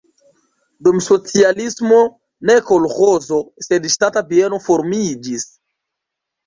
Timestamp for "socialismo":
1.07-2.01